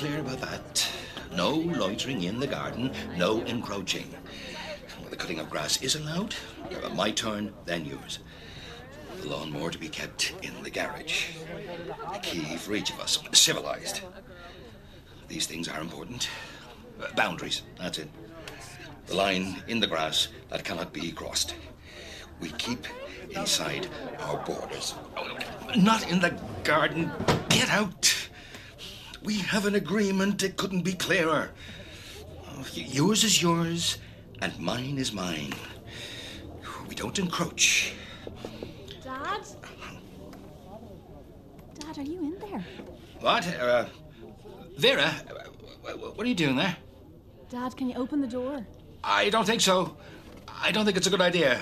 [0.00, 0.88] clear about that.
[1.36, 4.14] No loitering in the garden, no encroaching.
[5.10, 6.34] The cutting of grass is allowed.
[6.94, 8.20] My turn, then yours.
[9.20, 11.32] The lawnmower to be kept in the garage.
[12.14, 13.22] A key for each of us.
[13.32, 14.00] Civilized.
[15.28, 16.30] These things are important.
[16.98, 18.08] Uh, boundaries, that's it.
[19.08, 21.54] The line in the grass that cannot be crossed.
[22.40, 22.86] We keep
[23.32, 23.86] inside
[24.20, 24.94] our borders.
[25.76, 27.12] Not in the garden.
[27.50, 28.19] Get out.
[29.22, 30.42] We have an agreement.
[30.42, 31.50] It couldn't be clearer.
[32.74, 33.98] Yours is yours,
[34.40, 35.54] and mine is mine.
[36.88, 37.92] We don't encroach.
[39.02, 39.42] Dad?
[41.78, 42.64] Dad, are you in there?
[43.20, 43.46] What?
[43.56, 43.86] Uh,
[44.76, 46.76] Vera, what are you doing there?
[47.50, 48.64] Dad, can you open the door?
[49.02, 49.96] I don't think so.
[50.62, 51.60] I don't think it's a good idea.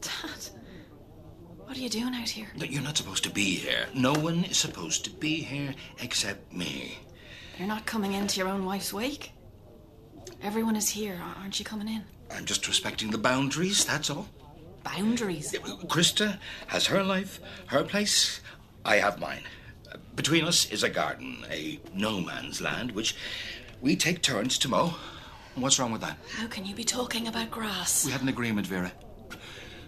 [0.00, 0.48] Dad,
[1.78, 2.48] what are you doing out here?
[2.56, 3.86] You're not supposed to be here.
[3.94, 6.98] No one is supposed to be here except me.
[7.56, 9.30] You're not coming into your own wife's wake?
[10.42, 11.20] Everyone is here.
[11.40, 12.02] Aren't you coming in?
[12.34, 14.26] I'm just respecting the boundaries, that's all.
[14.82, 15.52] Boundaries.
[15.86, 18.40] Krista has her life, her place.
[18.84, 19.44] I have mine.
[20.16, 23.14] Between us is a garden, a no man's land, which
[23.80, 24.96] we take turns to mow.
[25.54, 26.18] What's wrong with that?
[26.32, 28.04] How can you be talking about grass?
[28.04, 28.90] We had an agreement, Vera.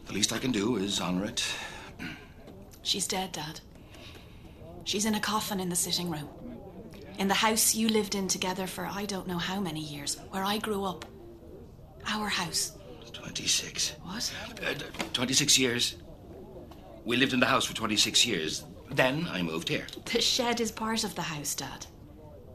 [0.06, 1.44] The least I can do is honor it.
[2.82, 3.60] She's dead, Dad.
[4.84, 6.28] She's in a coffin in the sitting room.
[7.18, 10.44] In the house you lived in together for I don't know how many years, where
[10.44, 11.04] I grew up.
[12.06, 12.72] Our house.
[13.12, 13.96] 26.
[14.02, 14.32] What?
[14.66, 15.96] Uh, d- 26 years.
[17.04, 18.64] We lived in the house for 26 years.
[18.90, 19.86] Then I moved here.
[20.06, 21.86] The shed is part of the house, Dad.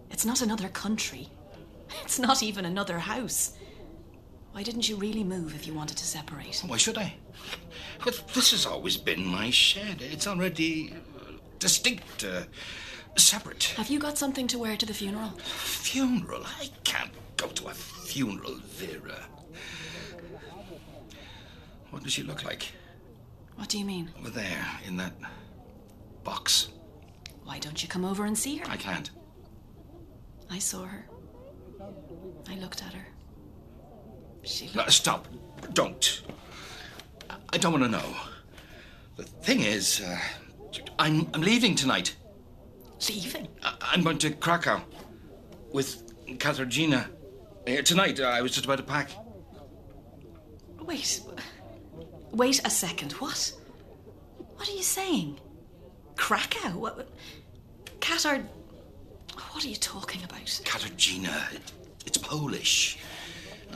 [0.10, 1.30] It's not another country.
[2.04, 3.54] It's not even another house.
[4.52, 6.64] Why didn't you really move if you wanted to separate?
[6.66, 7.14] Why should I?
[8.04, 10.02] But this has always been my shed.
[10.02, 12.44] It's already uh, distinct, uh,
[13.18, 13.64] separate.
[13.78, 15.30] Have you got something to wear to the funeral?
[15.40, 16.44] Funeral?
[16.60, 19.26] I can't go to a funeral, Vera.
[21.92, 22.72] What does she look like?
[23.56, 24.12] What do you mean?
[24.20, 25.14] Over there, in that
[26.24, 26.70] box.
[27.46, 28.66] Why don't you come over and see her?
[28.70, 29.10] I can't.
[30.50, 31.06] I saw her.
[32.50, 33.08] I looked at her.
[34.44, 35.28] She No, stop.
[35.74, 36.22] Don't.
[37.56, 38.16] I- don't want to know.
[39.16, 40.20] The thing is, uh,
[41.00, 42.14] I'm, I'm leaving tonight.
[43.10, 43.48] leaving.
[43.64, 44.82] I- I'm going to Krakow
[45.72, 45.90] with
[46.38, 47.08] Katarzyna.
[47.66, 49.10] Uh, tonight, uh, I was just about to pack.
[50.82, 51.22] Wait.
[52.32, 53.14] Wait a second.
[53.14, 53.54] What?
[54.56, 55.40] What are you saying?
[56.18, 56.76] Krakow?
[56.78, 57.10] What?
[58.02, 58.44] Katar.
[59.52, 60.42] What are you talking about?
[60.66, 61.54] Katarzyna.
[61.54, 61.72] It,
[62.06, 62.98] it's Polish.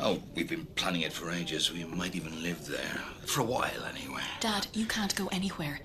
[0.02, 1.72] Oh, we've been planning it for ages.
[1.74, 3.02] We might even live there.
[3.26, 4.22] For a while, anyway.
[4.40, 5.80] Dad, you can't go anywhere.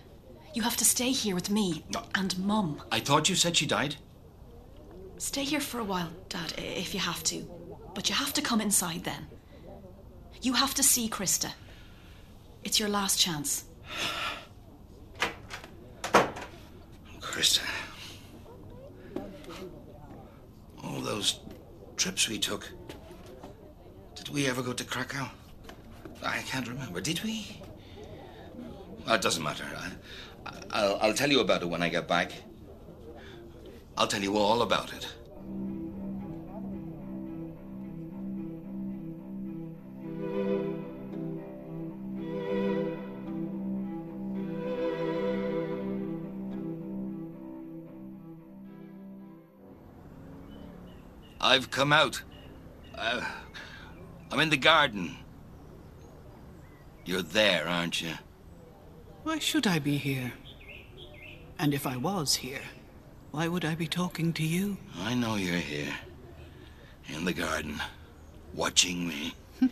[0.54, 2.04] You have to stay here with me No.
[2.14, 2.80] and Mum.
[2.92, 3.96] I thought you said she died.
[5.18, 7.48] Stay here for a while, Dad, if you have to.
[7.94, 9.26] But you have to come inside then.
[10.42, 11.52] You have to see Krista.
[12.62, 13.64] It's your last chance.
[17.20, 17.60] Krista.
[20.84, 21.40] All those
[21.96, 22.70] trips we took.
[24.24, 25.28] Did we ever go to Krakow?
[26.24, 27.00] I can't remember.
[27.02, 27.60] Did we?
[29.04, 29.64] Well, it doesn't matter.
[30.46, 32.32] I, I'll, I'll tell you about it when I get back.
[33.98, 35.06] I'll tell you all about it.
[51.40, 52.22] I've come out.
[52.96, 53.22] Uh,
[54.34, 55.14] I'm in the garden.
[57.04, 58.14] You're there, aren't you?
[59.22, 60.32] Why should I be here?
[61.56, 62.62] And if I was here,
[63.30, 64.76] why would I be talking to you?
[64.98, 65.94] I know you're here.
[67.06, 67.80] In the garden.
[68.52, 69.34] Watching me.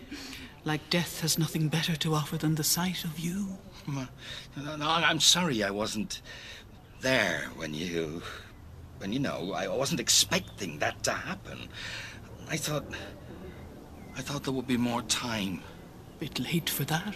[0.64, 3.58] Like death has nothing better to offer than the sight of you.
[3.88, 4.06] No,
[4.76, 6.22] no, I'm sorry I wasn't
[7.00, 8.22] there when you.
[8.98, 11.68] When you know, I wasn't expecting that to happen.
[12.48, 12.84] I thought.
[14.16, 15.62] I thought there would be more time.
[16.20, 17.14] Bit late for that.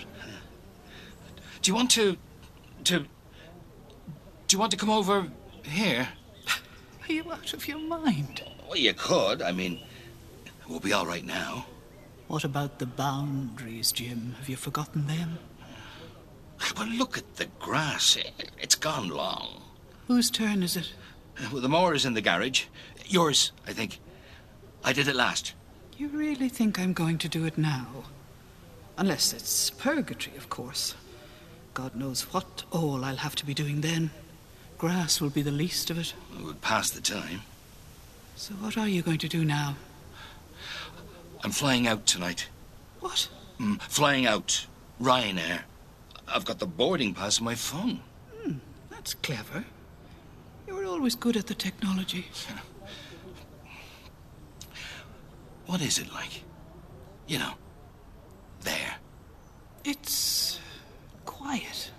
[1.62, 2.16] Do you want to.
[2.84, 3.00] to.
[3.00, 3.06] Do
[4.54, 5.26] you want to come over
[5.62, 6.08] here?
[7.08, 8.43] Are you out of your mind?
[8.66, 9.43] Well, you could.
[9.43, 9.81] I mean,
[10.69, 11.66] we'll be all right now.
[12.28, 14.34] What about the boundaries, Jim?
[14.38, 15.38] Have you forgotten them?
[16.76, 18.16] Well, look at the grass.
[18.16, 19.62] It- It's gone long.
[20.08, 20.93] Whose turn is it?
[21.52, 22.64] Well, the mower is in the garage.
[23.06, 24.00] Yours, I think.
[24.82, 25.52] I did it last.
[25.98, 27.87] You really think I'm going to do it now?
[28.98, 30.94] Unless it's purgatory, of course.
[31.72, 34.10] God knows what all I'll have to be doing then.
[34.78, 36.12] Grass will be the least of it.
[36.38, 37.43] It would pass the time.
[38.34, 39.76] So what are you going to do now?
[41.43, 42.48] I'm flying out tonight.
[43.00, 43.28] What?
[43.58, 44.66] Mm, flying out.
[45.00, 45.60] Ryanair.
[46.28, 48.00] I've got the boarding pass on my phone.
[48.90, 49.64] That's clever.
[50.66, 52.26] You were always good at the technology.
[55.67, 56.43] What is it like?
[57.27, 57.53] You know,
[58.63, 58.97] there.
[59.85, 60.59] It's
[61.25, 61.91] quiet.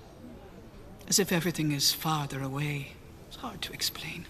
[1.07, 2.93] As if everything is farther away.
[3.27, 4.25] It's hard to explain.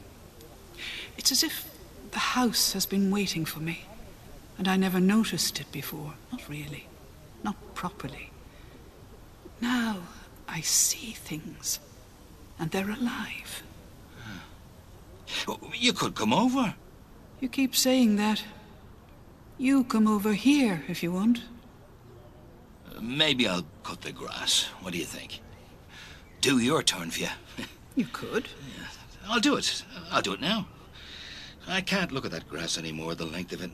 [1.18, 1.70] It's as if
[2.12, 3.86] the house has been waiting for me,
[4.58, 6.14] and I never noticed it before.
[6.32, 6.88] Not really.
[7.44, 8.32] Not properly.
[9.62, 10.00] Now
[10.48, 11.80] I see things,
[12.60, 13.64] and they're alive.
[15.48, 16.76] Well, You could come over.
[17.40, 18.44] You keep saying that.
[19.58, 21.42] You come over here if you want.
[23.02, 24.66] Maybe I'll cut the grass.
[24.82, 25.42] What do you think?
[26.42, 27.30] Do your turn for you.
[27.96, 28.48] You could.
[29.28, 29.84] I'll do it.
[30.12, 30.68] I'll do it now.
[31.68, 33.72] I can't look at that grass anymore, the length of it.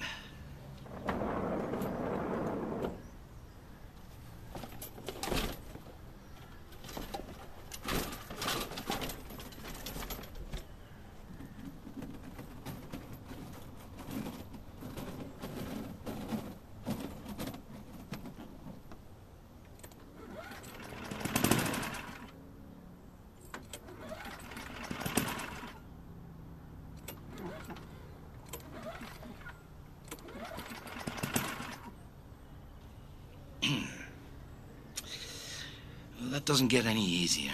[36.44, 37.52] That doesn't get any easier.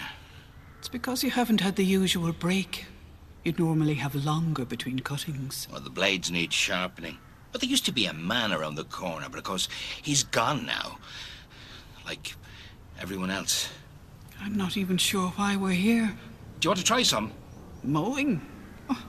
[0.79, 2.85] It's because you haven't had the usual break.
[3.43, 5.67] You'd normally have longer between cuttings.
[5.71, 7.17] Well, the blades need sharpening.
[7.51, 9.67] But there used to be a man around the corner, but of course,
[10.01, 10.97] he's gone now.
[12.05, 12.33] Like
[12.99, 13.69] everyone else.
[14.41, 16.15] I'm not even sure why we're here.
[16.59, 17.31] Do you want to try some?
[17.83, 18.41] Mowing?
[18.89, 19.03] Oh,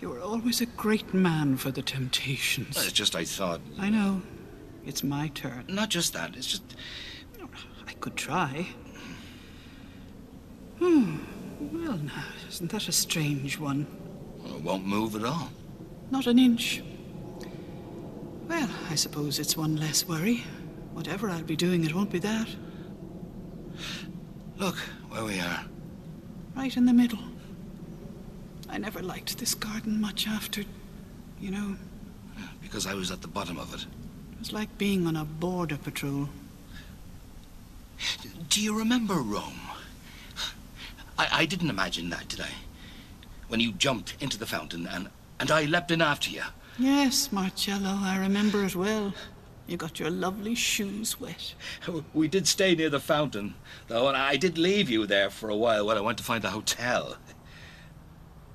[0.00, 2.76] you were always a great man for the Well, temptations.
[2.76, 3.60] it's just I thought.
[3.78, 4.22] I know.
[4.84, 5.64] It's my turn.
[5.68, 6.62] Not just that, it's just.
[7.86, 8.66] I could try.
[10.78, 11.16] Hmm.
[11.72, 13.86] Well, now, isn't that a strange one?
[14.42, 15.48] Well, it won't move at all.
[16.10, 16.82] Not an inch.
[18.48, 20.44] Well, I suppose it's one less worry.
[20.92, 22.48] Whatever I'll be doing, it won't be that.
[24.58, 24.76] Look
[25.08, 25.64] where we are.
[26.54, 27.18] Right in the middle.
[28.68, 30.62] I never liked this garden much after,
[31.40, 31.76] you know,
[32.62, 33.82] Because I was at the bottom of it.
[33.82, 36.28] it was like being on a border patrol.
[38.50, 39.60] Do you remember Rome?
[41.18, 42.50] I, I didn't imagine that, did I?
[43.48, 45.08] When you jumped into the fountain and,
[45.38, 46.42] and I leapt in after you.
[46.78, 49.14] Yes, Marcello, I remember it well.
[49.66, 51.54] You got your lovely shoes wet.
[52.14, 53.54] We did stay near the fountain,
[53.88, 56.42] though, and I did leave you there for a while when I went to find
[56.42, 57.16] the hotel.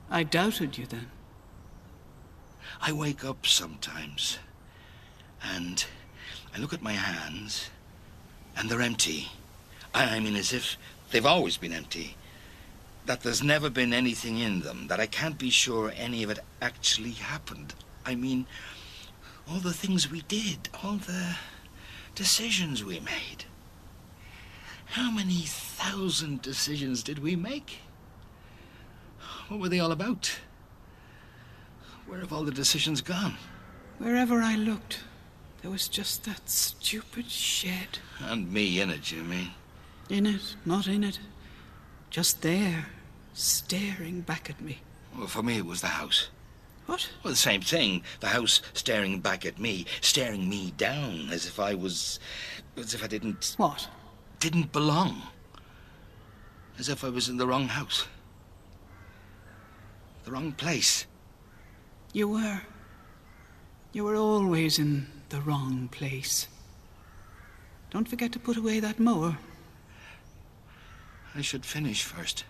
[0.09, 1.07] I doubted you then.
[2.81, 4.39] I wake up sometimes,
[5.43, 5.83] and
[6.55, 7.69] I look at my hands,
[8.55, 9.29] and they're empty.
[9.93, 10.77] I I mean, as if
[11.11, 12.15] they've always been empty.
[13.05, 16.39] That there's never been anything in them, that I can't be sure any of it
[16.61, 17.73] actually happened.
[18.05, 18.45] I mean,
[19.49, 21.35] all the things we did, all the
[22.15, 23.45] decisions we made.
[24.85, 27.79] How many thousand decisions did we make?
[29.47, 30.39] What were they all about?
[32.07, 33.35] Where have all the decisions gone?
[33.97, 34.99] Wherever I looked,
[35.61, 37.99] there was just that stupid shed.
[38.19, 39.51] And me in it, you mean?
[40.09, 41.19] In it, not in it.
[42.11, 42.85] Just there,
[43.33, 44.81] staring back at me.
[45.17, 46.29] Well, for me, it was the house.
[46.85, 47.09] What?
[47.23, 48.03] Well, the same thing.
[48.19, 52.19] The house staring back at me, staring me down, as if I was.
[52.77, 53.55] as if I didn't.
[53.57, 53.87] What?
[54.41, 55.21] didn't belong.
[56.77, 58.07] As if I was in the wrong house.
[60.25, 61.05] The wrong place.
[62.11, 62.61] You were.
[63.93, 66.47] You were always in the wrong place.
[67.91, 69.37] Don't forget to put away that mower.
[71.33, 72.43] I should finish first.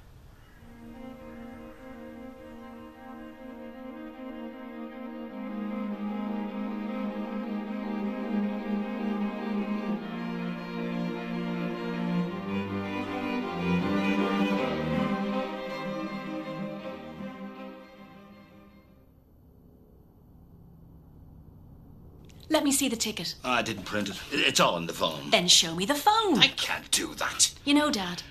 [22.81, 23.35] See the ticket.
[23.43, 24.19] I didn't print it.
[24.31, 25.29] It's all on the phone.
[25.29, 26.39] Then show me the phone.
[26.39, 27.53] I can't do that.
[27.63, 28.23] You know, Dad,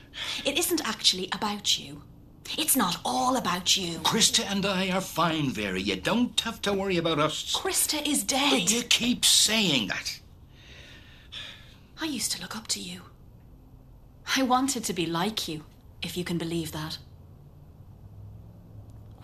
[0.45, 2.03] it isn't actually about you.
[2.59, 4.01] It's not all about you.
[4.01, 5.79] Krista and I are fine, Vera.
[5.79, 7.55] You don't have to worry about us.
[7.55, 8.51] Krista is dead.
[8.51, 10.19] But you keep saying that.
[12.01, 13.03] I used to look up to you.
[14.37, 15.65] I wanted to be like you,
[16.03, 16.99] if you can believe that.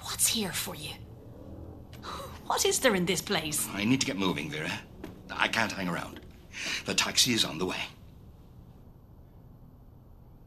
[0.03, 0.93] What's here for you?
[2.47, 3.69] What is there in this place?
[3.75, 4.71] I need to get moving, Vera.
[5.31, 6.21] I can't hang around.
[6.85, 7.81] The taxi is on the way.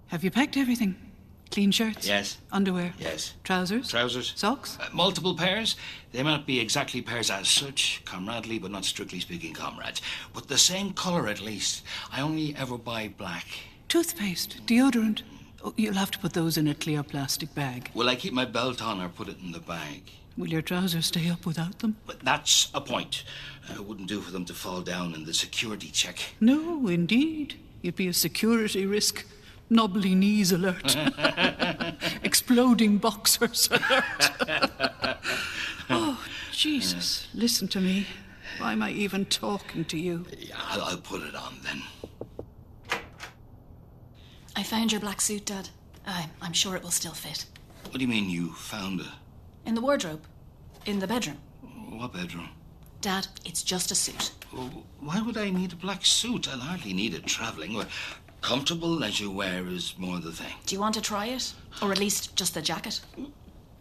[0.08, 0.96] Have you packed everything?
[1.52, 2.08] Clean shirts?
[2.08, 2.38] Yes.
[2.52, 2.94] Underwear?
[3.00, 3.34] Yes.
[3.44, 3.90] Trousers?
[3.90, 4.34] Trousers.
[4.36, 4.78] Socks?
[4.80, 5.76] Uh, multiple pairs.
[6.12, 10.02] They may not be exactly pairs as such, comradely, but not strictly speaking comrades.
[10.34, 11.84] But the same colour at least.
[12.12, 13.46] I only ever buy black.
[13.88, 14.66] Toothpaste?
[14.68, 15.24] Deodorant?
[15.64, 17.90] Oh, you'll have to put those in a clear plastic bag.
[17.94, 20.04] Will I keep my belt on or put it in the bag?
[20.40, 21.98] Will your trousers stay up without them?
[22.06, 23.26] But that's a point.
[23.70, 26.18] Uh, it wouldn't do for them to fall down in the security check.
[26.40, 27.60] No, indeed.
[27.82, 29.26] You'd be a security risk.
[29.70, 30.96] Knobbly knees alert.
[32.24, 34.32] Exploding boxers alert.
[35.90, 37.28] oh, Jesus.
[37.34, 38.08] Listen to me.
[38.60, 40.26] Why am I even talking to you?
[40.38, 43.02] Yeah, I'll, I'll put it on then.
[44.56, 45.68] I found your black suit, Dad.
[46.08, 47.46] I, I'm sure it will still fit.
[47.84, 49.08] What do you mean you found it?
[49.66, 50.24] In the wardrobe.
[50.86, 51.38] In the bedroom.
[51.90, 52.50] What bedroom?
[53.02, 54.32] Dad, it's just a suit.
[54.54, 56.50] Oh, Why would I need a black suit?
[56.52, 57.74] I'll hardly need it travelling.
[57.74, 57.88] Well,
[58.42, 60.54] Comfortable leisure wear is more the thing.
[60.66, 61.54] Do you want to try it?
[61.82, 63.02] Or at least just the jacket?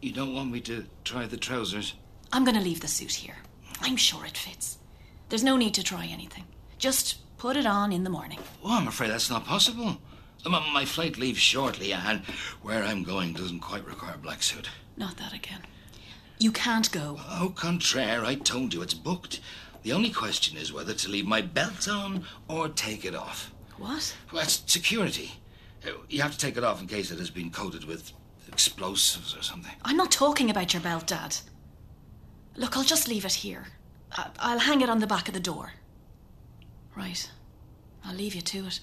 [0.02, 1.94] You don't want me to try the trousers?
[2.32, 3.36] I'm going to leave the suit here.
[3.80, 4.78] I'm sure it fits.
[5.28, 6.44] There's no need to try anything.
[6.78, 8.40] Just put it on in the morning.
[8.64, 9.98] Oh, I'm afraid that's not possible.
[10.44, 12.20] My flight leaves shortly, and
[12.62, 14.68] where I'm going doesn't quite require a black suit.
[14.98, 15.60] Not that again.
[16.38, 17.18] You can't go.
[17.30, 19.40] Au contraire, I told you it's booked.
[19.82, 23.52] The only question is whether to leave my belt on or take it off.
[23.78, 24.14] What?
[24.32, 25.32] Well, that's security.
[25.86, 28.12] Uh, You have to take it off in case it has been coated with
[28.48, 29.72] explosives or something.
[29.84, 31.36] I'm not talking about your belt, Dad.
[32.56, 33.66] Look, I'll just leave it here.
[34.40, 35.72] I'll hang it on the back of the door.
[36.96, 37.30] Right.
[38.04, 38.80] I'll leave you to it.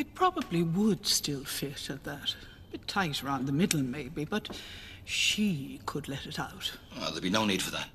[0.00, 2.34] It probably would still fit at that.
[2.68, 4.58] A bit tight around the middle, maybe, but
[5.04, 6.72] she could let it out.
[6.98, 7.90] Oh, there'd be no need for that.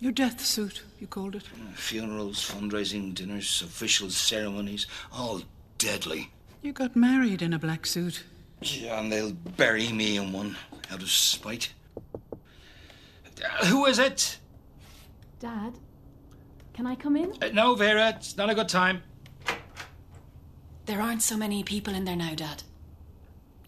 [0.00, 1.42] Your death suit, you called it.
[1.74, 5.42] Funerals, fundraising dinners, official ceremonies, all
[5.76, 6.30] deadly.
[6.62, 8.24] You got married in a black suit.
[8.62, 10.56] Yeah, and they'll bury me in one
[10.90, 11.74] out of spite.
[12.32, 14.38] Uh, who is it?
[15.40, 15.74] Dad,
[16.72, 17.34] can I come in?
[17.42, 19.02] Uh, no, Vera, it's not a good time.
[20.86, 22.62] There aren't so many people in there now, Dad.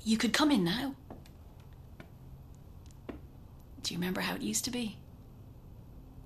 [0.04, 0.94] You could come in now.
[3.82, 4.96] Do you remember how it used to be?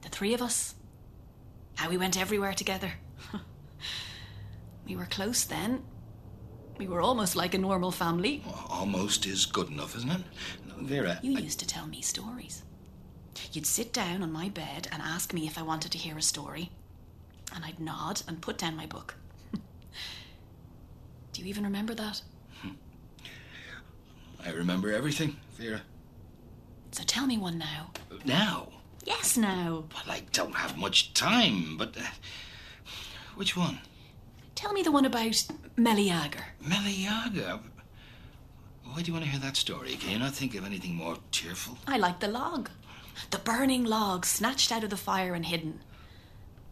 [0.03, 0.75] The three of us.
[1.77, 2.93] How we went everywhere together.
[4.87, 5.83] we were close then.
[6.79, 8.43] We were almost like a normal family.
[8.69, 10.23] Almost is good enough, isn't it?
[10.67, 12.63] No, Vera, You I- used to tell me stories.
[13.53, 16.23] You'd sit down on my bed and ask me if I wanted to hear a
[16.23, 16.71] story,
[17.55, 19.15] and I'd nod and put down my book.
[21.41, 22.21] You even remember that?
[24.45, 25.81] I remember everything, Vera.
[26.93, 27.93] So tell me one now.
[28.27, 28.69] Now,
[29.07, 29.85] Yes, now.
[29.95, 32.03] well, I don't have much time, but uh,
[33.37, 33.79] which one?
[34.55, 35.47] Tell me the one about
[35.79, 36.45] Meleager.
[36.61, 37.61] Meleager.
[38.85, 39.95] Why do you want to hear that story?
[39.95, 41.79] Can you not think of anything more cheerful?
[41.87, 42.69] I like the log.
[43.31, 45.81] The burning log snatched out of the fire and hidden.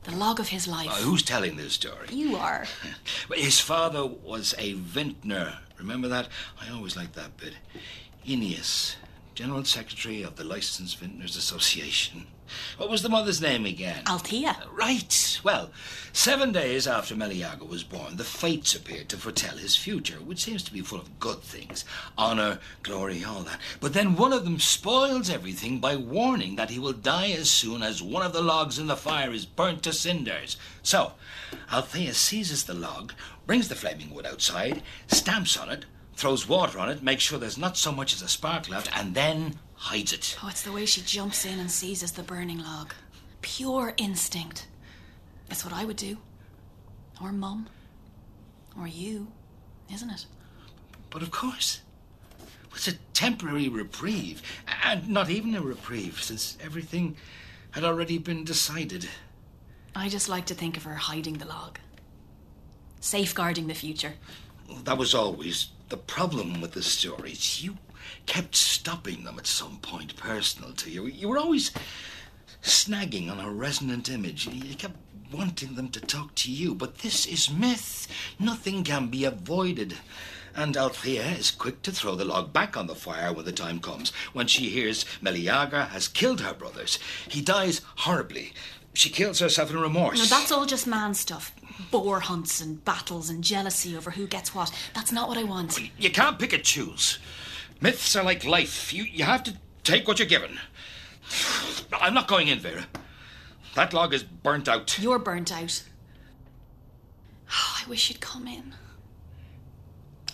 [0.04, 0.88] The log of his life.
[0.88, 2.08] Uh, who's telling this story?
[2.10, 2.66] You are.
[3.34, 5.58] His father was a vintner.
[5.78, 6.28] Remember that?
[6.60, 7.54] I always liked that bit.
[8.26, 8.96] Oeneus,
[9.34, 12.26] General Secretary of the Licensed Vintners Association.
[12.76, 14.02] What was the mother's name again?
[14.06, 14.56] Althea.
[14.72, 15.40] Right.
[15.44, 15.70] Well,
[16.12, 20.62] seven days after Meleager was born, the fates appeared to foretell his future, which seems
[20.64, 21.84] to be full of good things
[22.16, 23.60] honor, glory, all that.
[23.80, 27.82] But then one of them spoils everything by warning that he will die as soon
[27.82, 30.56] as one of the logs in the fire is burnt to cinders.
[30.82, 31.12] So,
[31.72, 33.12] Althea seizes the log,
[33.46, 37.56] brings the flaming wood outside, stamps on it, throws water on it, makes sure there's
[37.56, 40.36] not so much as a spark left, and then hides it.
[40.42, 42.92] Oh, it's the way she jumps in and seizes the burning log.
[43.40, 44.66] Pure instinct.
[45.48, 46.18] That's what I would do.
[47.22, 47.68] Or Mum.
[48.78, 49.28] Or you,
[49.92, 50.26] isn't it?
[51.10, 51.80] But of course,
[52.74, 54.42] it's a temporary reprieve,
[54.84, 57.16] and not even a reprieve, since everything
[57.70, 59.08] had already been decided.
[59.96, 61.78] I just like to think of her hiding the log.
[63.00, 64.14] Safeguarding the future.
[64.84, 67.62] That was always the problem with the stories.
[67.64, 67.78] You
[68.26, 71.06] kept stopping them at some point personal to you.
[71.06, 71.70] You were always
[72.62, 74.46] snagging on a resonant image.
[74.46, 74.96] You kept
[75.32, 76.74] wanting them to talk to you.
[76.74, 78.08] But this is myth.
[78.38, 79.94] Nothing can be avoided.
[80.54, 83.78] And Althea is quick to throw the log back on the fire when the time
[83.78, 86.98] comes, when she hears Meleager has killed her brothers.
[87.28, 88.52] He dies horribly.
[88.92, 90.18] She kills herself in remorse.
[90.18, 91.54] No, that's all just man stuff.
[91.92, 94.72] boar hunts and battles and jealousy over who gets what.
[94.94, 95.78] That's not what I want.
[95.96, 97.18] You can't pick and choose.
[97.80, 98.92] Myths are like life.
[98.92, 99.54] You, you have to
[99.84, 100.58] take what you're given.
[101.92, 102.86] I'm not going in, Vera.
[103.74, 104.98] That log is burnt out.
[104.98, 105.82] You're burnt out.
[107.50, 108.74] Oh, I wish you'd come in.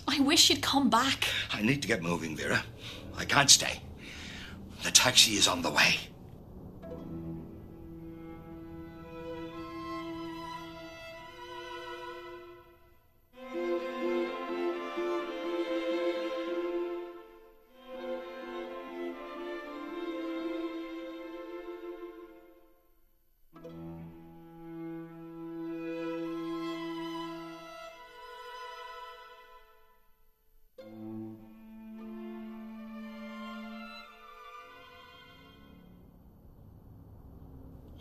[0.09, 1.29] I wish you'd come back.
[1.53, 2.65] I need to get moving, Vera.
[3.17, 3.81] I can't stay.
[4.83, 5.97] The taxi is on the way.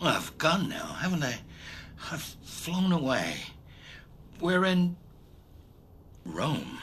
[0.04, 1.40] Well, I've gone now, haven't I?
[2.12, 3.38] I've flown away.
[4.42, 4.98] We're in
[6.26, 6.80] Rome.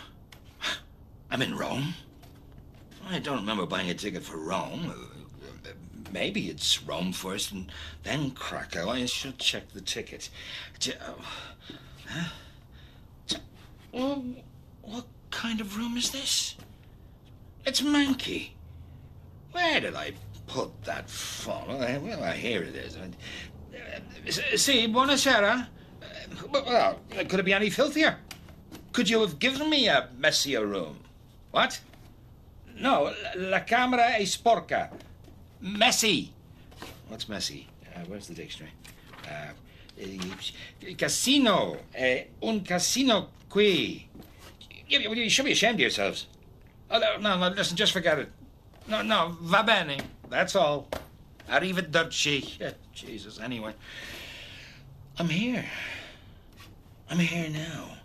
[1.31, 1.93] I'm in Rome.
[3.07, 4.91] I don't remember buying a ticket for Rome.
[4.91, 5.69] Uh,
[6.11, 7.71] Maybe it's Rome first and
[8.05, 8.89] then Krakow.
[8.89, 10.31] I should check the ticket.
[13.93, 14.15] Uh,
[14.81, 16.57] what kind of room is this?
[17.67, 18.53] It's manky.
[19.53, 20.15] Where did I
[20.53, 21.79] put that phone?
[21.79, 22.97] Well, here it is.
[22.97, 25.67] Uh, See, buonasera.
[26.03, 26.07] Uh,
[26.53, 28.17] Well, could it be any filthier?
[28.93, 30.99] Could you have given me a messier room?
[31.53, 31.81] What?
[32.77, 34.91] No, la camera è sporca.
[35.61, 36.33] Messy.
[37.09, 37.69] What's messy?
[37.95, 38.73] Uh, where's the dictionary?
[39.25, 39.53] Uh,
[40.01, 41.77] eh, casino.
[41.99, 44.09] Uh, un casino qui.
[44.89, 46.27] You, you- should be ashamed of yourselves.
[46.91, 48.29] Oh, no, no, listen, just forget it.
[48.89, 49.99] No, no, va bene.
[50.31, 50.89] That's all.
[51.49, 52.57] Not even Arrivederci.
[52.61, 53.75] Yeah, Jesus, anyway.
[55.19, 55.65] I'm here.
[57.11, 57.97] I'm here now.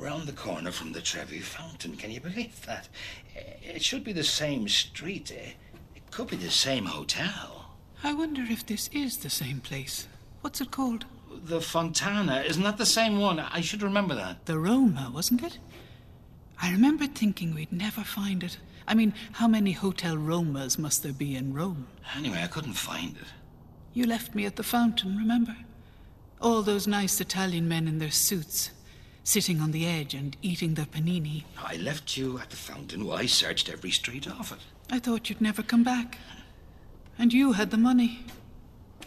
[0.00, 1.96] Around the corner from the Trevi Fountain.
[1.96, 2.88] Can you believe that?
[3.36, 5.32] Eh, It should be the same street.
[5.36, 5.50] Eh,
[5.96, 7.66] It could be the same hotel.
[8.02, 10.06] I wonder if this is the same place.
[10.40, 11.04] What's it called?
[11.44, 12.42] The Fontana.
[12.46, 13.40] Isn't that the same one?
[13.40, 14.46] I should remember that.
[14.46, 15.58] The Roma, wasn't it?
[16.62, 18.58] I remember thinking we'd never find it.
[18.90, 21.86] I mean, how many Hotel Romas must there be in Rome?
[22.16, 23.28] Anyway, I couldn't find it.
[23.94, 25.56] You left me at the fountain, remember?
[26.40, 28.72] All those nice Italian men in their suits,
[29.22, 31.44] sitting on the edge and eating their panini.
[31.56, 34.58] I left you at the fountain while I searched every street off it.
[34.90, 36.18] I thought you'd never come back.
[37.16, 38.24] And you had the money.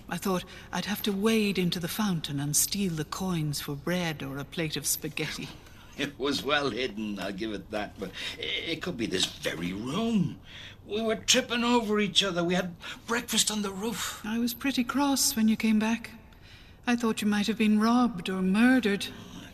[0.07, 4.23] I thought I'd have to wade into the fountain and steal the coins for bread
[4.23, 5.49] or a plate of spaghetti.
[5.97, 10.39] It was well hidden, I'll give it that, but it could be this very room.
[10.87, 12.43] We were tripping over each other.
[12.43, 12.75] We had
[13.07, 14.21] breakfast on the roof.
[14.25, 16.11] I was pretty cross when you came back.
[16.85, 19.07] I thought you might have been robbed or murdered.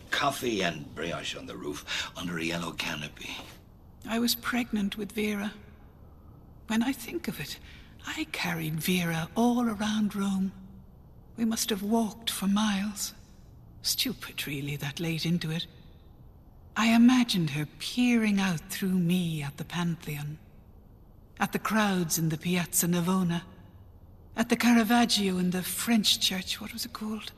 [0.10, 3.38] Coffee and brioche on the roof under a yellow canopy.
[4.08, 5.54] I was pregnant with Vera.
[6.68, 7.60] When I think of it,
[8.08, 10.52] I carried Vera all around Rome.
[11.38, 13.14] We must have walked for miles.
[13.84, 15.68] Stupid, really, that late into it.
[16.80, 20.38] I imagined her peering out through me at the Pantheon,
[21.38, 23.42] at the crowds in the Piazza Navona,
[24.38, 26.62] at the Caravaggio in the French church.
[26.62, 27.34] What was it called?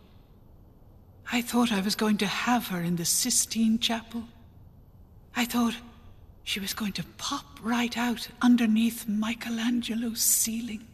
[1.31, 4.25] I thought I was going to have her in the Sistine Chapel.
[5.35, 5.73] I thought
[6.43, 10.85] she was going to pop right out underneath Michelangelo's ceiling.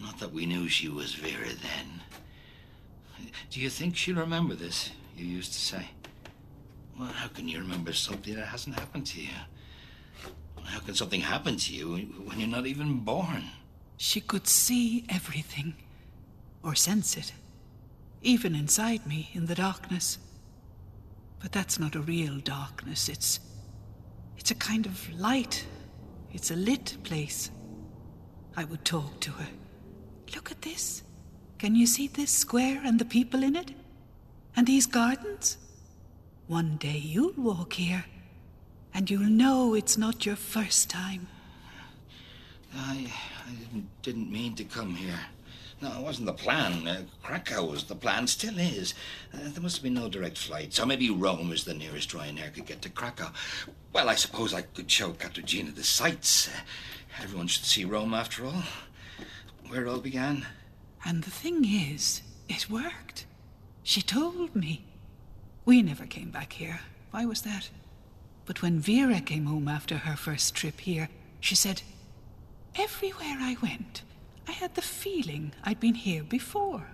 [0.00, 2.00] Not that we knew she was Vera then.
[3.50, 4.92] Do you think she'll remember this?
[5.14, 5.90] You used to say.
[6.98, 9.28] Well, how can you remember something that hasn't happened to you?
[10.64, 13.44] How can something happen to you when you're not even born?
[13.96, 15.74] She could see everything,
[16.62, 17.32] or sense it,
[18.22, 20.18] even inside me in the darkness.
[21.40, 23.08] But that's not a real darkness.
[23.08, 23.40] It's.
[24.36, 25.64] It's a kind of light.
[26.32, 27.50] It's a lit place.
[28.56, 29.48] I would talk to her.
[30.34, 31.02] Look at this.
[31.58, 33.72] Can you see this square and the people in it?
[34.56, 35.56] And these gardens?
[36.46, 38.04] One day you'll walk here,
[38.92, 41.28] and you'll know it's not your first time.
[42.76, 43.10] I,
[43.46, 45.18] I didn't, didn't mean to come here.
[45.80, 46.86] No, it wasn't the plan.
[46.86, 48.92] Uh, Krakow was the plan, still is.
[49.32, 52.52] Uh, there must have been no direct flight, so maybe Rome is the nearest Ryanair
[52.52, 53.32] could get to Krakow.
[53.94, 56.48] Well, I suppose I could show Katarzyna the sights.
[56.48, 58.64] Uh, everyone should see Rome after all.
[59.68, 60.46] Where it all began.
[61.06, 63.24] And the thing is, it worked.
[63.82, 64.84] She told me.
[65.64, 66.80] We never came back here.
[67.10, 67.70] Why was that?
[68.44, 71.08] But when Vera came home after her first trip here,
[71.40, 71.82] she said,
[72.74, 74.02] Everywhere I went,
[74.46, 76.88] I had the feeling I'd been here before.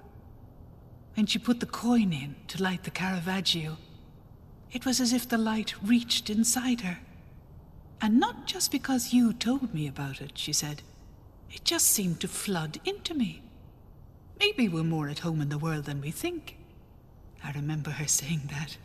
[1.15, 3.79] When she put the coin in to light the Caravaggio,
[4.71, 6.99] it was as if the light reached inside her.
[8.01, 10.83] And not just because you told me about it, she said.
[11.51, 13.43] It just seemed to flood into me.
[14.39, 16.57] Maybe we're more at home in the world than we think.
[17.43, 18.77] I remember her saying that.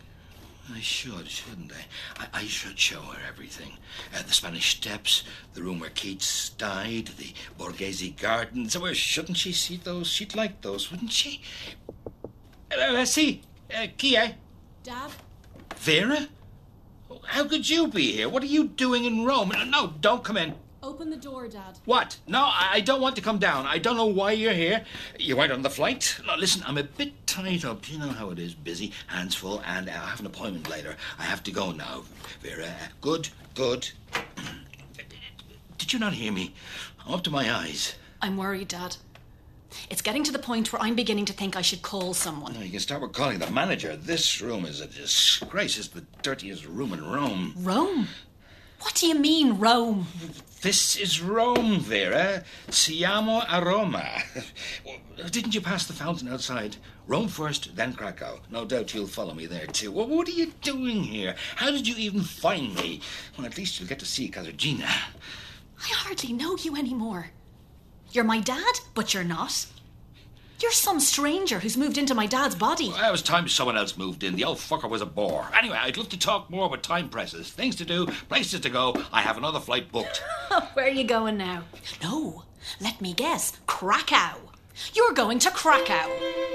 [0.74, 2.24] I should, shouldn't I?
[2.24, 3.74] I, I should show her everything.
[4.16, 8.78] Uh, the Spanish Steps, the room where Keats died, the Borghese Gardens.
[8.78, 10.08] Well, shouldn't she see those?
[10.08, 11.42] She'd like those, wouldn't she?
[12.72, 13.44] Uh, uh, see,
[13.76, 14.36] uh, Kia.
[14.84, 15.12] Dad?
[15.76, 16.28] Vera?
[17.28, 18.30] How could you be here?
[18.30, 19.52] What are you doing in Rome?
[19.68, 20.56] No, don't come in.
[20.86, 21.80] Open the door, Dad.
[21.86, 22.16] What?
[22.28, 23.66] No, I don't want to come down.
[23.66, 24.86] I don't know why you're here.
[25.18, 26.16] You weren't on the flight.
[26.28, 27.92] No, listen, I'm a bit tied up.
[27.92, 30.96] You know how it is busy, hands full, and uh, I have an appointment later.
[31.18, 32.04] I have to go now,
[32.42, 32.72] Vera.
[33.02, 33.90] Good, good.
[35.80, 36.54] Did you not hear me?
[37.04, 37.96] I'm up to my eyes.
[38.22, 38.98] I'm worried, Dad.
[39.90, 42.54] It's getting to the point where I'm beginning to think I should call someone.
[42.54, 43.96] No, you can start with calling the manager.
[43.98, 45.80] This room is a disgrace.
[45.80, 47.56] It's the dirtiest room in Rome.
[47.58, 48.08] Rome?
[48.86, 50.06] What do you mean, Rome?
[50.62, 52.44] This is Rome, Vera.
[52.70, 54.22] Siamo a Roma.
[55.32, 56.78] Didn't you pass the fountain outside?
[57.08, 58.40] Rome first, then Krakow.
[58.52, 59.92] No doubt you'll follow me there, too.
[59.92, 61.36] Well, what are you doing here?
[61.56, 63.02] How did you even find me?
[63.36, 64.84] Well, at least you'll get to see Katarzyna.
[64.86, 67.32] I hardly know you anymore.
[68.12, 69.66] You're my dad, but you're not.
[70.62, 72.90] You're some stranger who's moved into my dad's body.
[72.90, 74.36] Well, it was time someone else moved in.
[74.36, 75.48] The old fucker was a bore.
[75.58, 77.50] Anyway, I'd love to talk more, but time presses.
[77.52, 78.96] Things to do, places to go.
[79.12, 80.24] I have another flight booked.
[80.74, 81.64] Where are you going now?
[82.02, 82.44] No,
[82.80, 83.58] let me guess.
[83.68, 84.40] Krakow.
[84.94, 86.55] You're going to Krakow.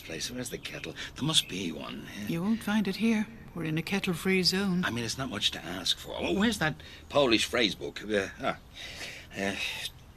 [0.00, 0.30] This place?
[0.30, 0.94] Where's the kettle?
[1.16, 2.06] There must be one.
[2.28, 3.26] You won't find it here.
[3.54, 4.84] We're in a kettle free zone.
[4.84, 6.14] I mean, it's not much to ask for.
[6.18, 6.74] Oh, where's that
[7.08, 8.00] Polish phrase book?
[8.02, 8.56] Uh, ah,
[9.38, 9.52] uh,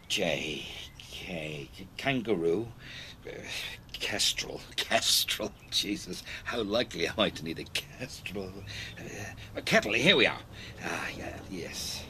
[0.08, 0.66] J,
[1.00, 2.68] K, kangaroo,
[3.28, 3.32] uh,
[3.94, 5.52] kestrel, kestrel.
[5.72, 8.52] Jesus, how likely am I to need a kestrel?
[9.00, 9.04] Uh,
[9.56, 10.40] a kettle, here we are.
[10.86, 12.04] Ah, yeah, yes.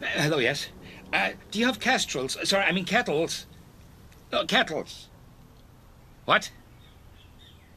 [0.00, 0.68] Hello, yes.
[1.12, 2.38] Uh, do you have kestrels?
[2.48, 3.46] Sorry, I mean kettles.
[4.32, 5.08] No, kettles.
[6.24, 6.50] What?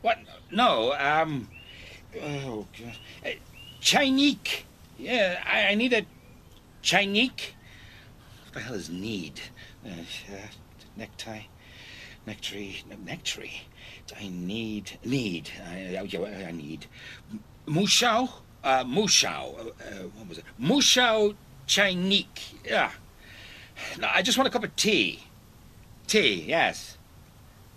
[0.01, 0.19] What?
[0.51, 1.49] No, um.
[2.21, 2.97] Oh, God.
[3.25, 3.29] Uh.
[4.97, 6.05] Yeah, I, I need a
[6.81, 7.53] Chinik.
[8.43, 9.41] What the hell is need?
[9.85, 10.47] Uh, uh,
[10.95, 11.41] necktie.
[12.25, 12.83] Nectary.
[12.89, 13.61] No, nectary.
[14.19, 14.97] I need.
[15.03, 15.51] Need.
[15.67, 16.87] I, I, I need.
[17.67, 18.29] Mushao?
[18.63, 19.57] Uh, Mushao.
[19.57, 20.45] Uh, uh, what was it?
[20.59, 21.35] Mushao
[21.67, 22.53] Chinik.
[22.63, 22.91] Yeah.
[23.99, 25.23] No, I just want a cup of tea.
[26.07, 26.94] Tea, yes.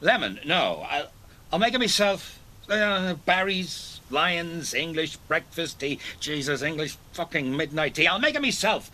[0.00, 0.86] Lemon, no.
[0.88, 1.10] I'll,
[1.52, 2.38] I'll make it myself.
[2.68, 5.98] Uh, Barry's, Lyons, English breakfast tea.
[6.20, 8.06] Jesus, English fucking midnight tea.
[8.06, 8.90] I'll make it myself.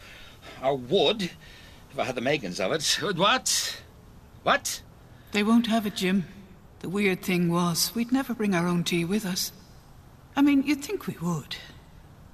[0.62, 2.98] Or would, if I had the makings of it.
[3.02, 3.82] Would what?
[4.42, 4.82] What?
[5.32, 6.26] They won't have it, Jim.
[6.80, 9.52] The weird thing was, we'd never bring our own tea with us.
[10.36, 11.56] I mean, you'd think we would.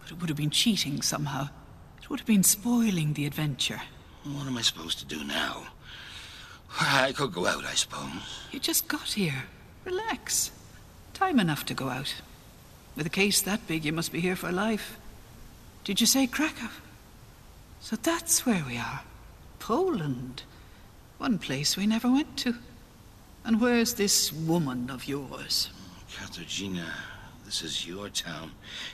[0.00, 1.48] But it would have been cheating somehow.
[2.02, 3.80] It would have been spoiling the adventure.
[4.24, 5.68] What am I supposed to do now?
[6.78, 8.44] I could go out, I suppose.
[8.52, 9.44] You just got here.
[9.84, 10.50] Relax.
[11.14, 12.14] Time enough to go out.
[12.96, 14.98] With a case that big, you must be here for life.
[15.84, 16.70] Did you say Krakow?
[17.80, 19.00] So that's where we are.
[19.58, 20.42] Poland.
[21.18, 22.54] One place we never went to.
[23.44, 25.70] And where's this woman of yours?
[26.12, 26.86] Katarzyna,
[27.50, 28.52] this is your town.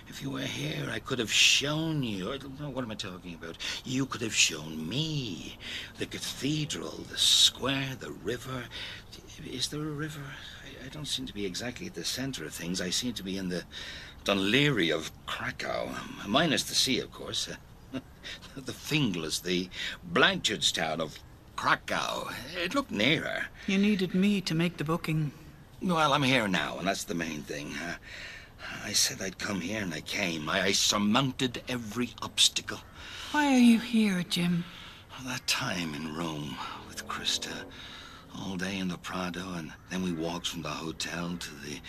[0.08, 2.32] If you were here, I could have shown you.
[2.32, 3.58] I what am I talking about?
[3.84, 5.58] You could have shown me
[5.98, 8.64] the cathedral, the square, the river.
[9.44, 10.22] Is there a river?
[10.64, 12.80] I, I don't seem to be exactly at the center of things.
[12.80, 13.62] I seem to be in the
[14.24, 15.90] Dun Laoghaire of Krakow,
[16.26, 17.50] minus the sea, of course.
[17.92, 19.68] the Finglas, the
[20.14, 21.18] Blanchardstown of
[21.56, 22.30] Krakow.
[22.56, 23.48] It looked nearer.
[23.66, 25.32] You needed me to make the booking.
[25.82, 27.74] Well, I'm here now, and that's the main thing.
[27.74, 27.96] Uh,
[28.84, 30.48] I said I'd come here, and I came.
[30.48, 32.78] I, I surmounted every obstacle.
[33.32, 34.64] Why are you here, Jim?
[35.24, 36.56] That time in Rome
[36.88, 37.52] with Krista.
[38.38, 41.80] All day in the Prado, and then we walked from the hotel to the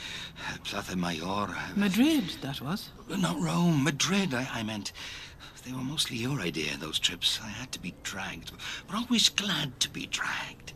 [0.48, 1.48] uh, Plaza Mayor.
[1.76, 2.90] Madrid, that was.
[3.10, 4.94] Not Rome, Madrid, I, I meant.
[5.66, 7.40] They were mostly your idea, those trips.
[7.44, 8.54] I had to be dragged,
[8.88, 10.72] but always glad to be dragged.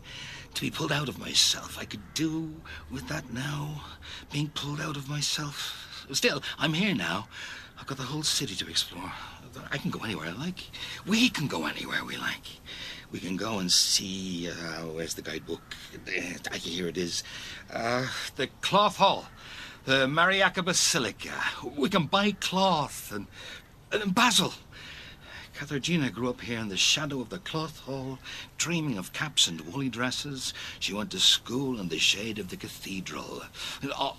[0.54, 1.78] To be pulled out of myself.
[1.78, 2.54] I could do
[2.90, 3.82] with that now.
[4.30, 5.88] Being pulled out of myself.
[6.10, 7.28] Still, I'm here now.
[7.78, 9.12] I've got the whole city to explore.
[9.70, 10.70] I can go anywhere I like.
[11.06, 12.46] We can go anywhere we like.
[13.10, 14.48] We can go and see.
[14.48, 15.60] Uh, where's the guidebook?
[16.06, 17.22] Uh, here it is.
[17.72, 19.26] Uh, the Cloth Hall,
[19.84, 21.34] the Mariacka Basilica.
[21.76, 23.26] We can buy cloth and,
[23.90, 24.54] and basil.
[25.62, 28.18] Katarzyna grew up here in the shadow of the cloth hall,
[28.58, 30.52] dreaming of caps and woolly dresses.
[30.80, 33.44] She went to school in the shade of the cathedral.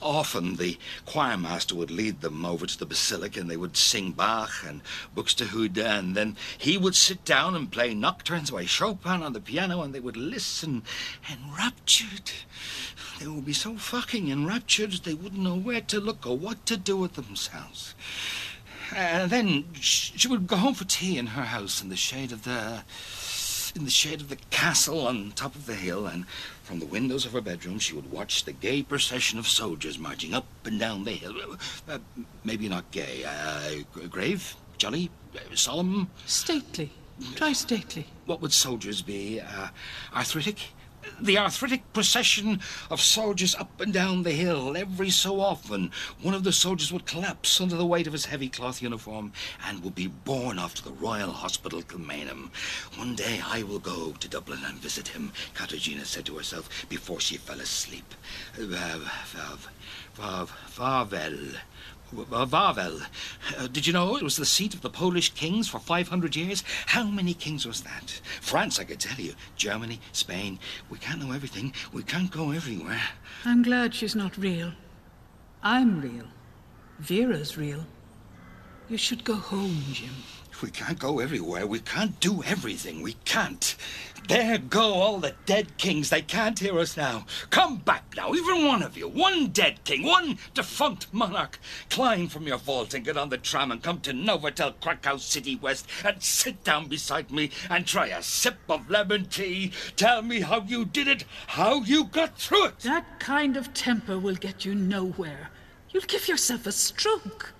[0.01, 4.63] often the choirmaster would lead them over to the basilica and they would sing Bach
[4.65, 4.79] and
[5.13, 9.81] Buxtehude, and then he would sit down and play nocturnes by Chopin on the piano,
[9.81, 10.83] and they would listen
[11.29, 12.31] enraptured.
[13.19, 16.77] They would be so fucking enraptured they wouldn't know where to look or what to
[16.77, 17.95] do with themselves.
[18.95, 22.43] And then she would go home for tea in her house in the shade of
[22.43, 22.83] the
[23.75, 26.27] in the shade of the castle on top of the hill, and
[26.63, 30.33] from the windows of her bedroom she would watch the gay procession of soldiers marching
[30.33, 31.57] up and down the hill.
[31.87, 31.97] Uh,
[32.43, 33.71] maybe not gay, uh,
[34.09, 36.09] grave, jolly, uh, solemn.
[36.25, 36.91] Stately.
[37.35, 38.07] Try stately.
[38.25, 39.39] What would soldiers be?
[39.39, 39.69] Uh,
[40.15, 40.57] arthritic?
[41.23, 42.59] The arthritic procession
[42.89, 44.75] of soldiers up and down the hill.
[44.75, 48.49] Every so often, one of the soldiers would collapse under the weight of his heavy
[48.49, 49.31] cloth uniform
[49.65, 52.51] and would be borne off to the Royal Hospital, Kilmainham.
[52.97, 57.21] One day I will go to Dublin and visit him, Katarzyna said to herself before
[57.21, 58.13] she fell asleep.
[58.59, 58.99] Uh,
[60.15, 61.55] Farvel.
[62.13, 63.05] Wawel.
[63.57, 66.63] Uh, did you know it was the seat of the Polish kings for 500 years?
[66.87, 68.21] How many kings was that?
[68.41, 69.33] France, I could tell you.
[69.55, 70.59] Germany, Spain.
[70.89, 71.73] We can't know everything.
[71.91, 73.01] We can't go everywhere.
[73.45, 74.73] I'm glad she's not real.
[75.61, 76.25] I'm real.
[76.99, 77.85] Vera's real.
[78.93, 80.13] You should go home, Jim.
[80.61, 81.65] We can't go everywhere.
[81.65, 83.01] We can't do everything.
[83.01, 83.75] We can't.
[84.27, 86.11] There go all the dead kings.
[86.11, 87.25] They can't hear us now.
[87.49, 89.07] Come back now, even one of you.
[89.09, 91.57] One dead king, one defunct monarch.
[91.89, 95.55] Climb from your vault and get on the tram and come to Novotel Krakow City
[95.55, 99.71] West and sit down beside me and try a sip of lemon tea.
[99.95, 102.79] Tell me how you did it, how you got through it.
[102.81, 105.49] That kind of temper will get you nowhere.
[105.89, 107.53] You'll give yourself a stroke.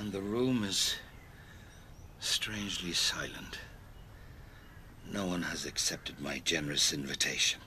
[0.00, 0.94] And the room is
[2.20, 3.58] strangely silent.
[5.12, 7.60] No one has accepted my generous invitation.